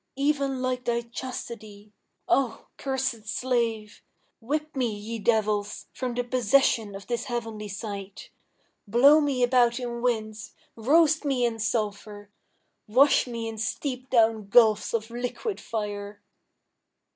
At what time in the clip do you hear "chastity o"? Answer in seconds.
1.01-2.69